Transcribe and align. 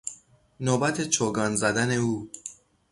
نوبت 0.59 1.01
چوگان 1.09 1.55
زدن 1.55 1.91
او 1.91 2.29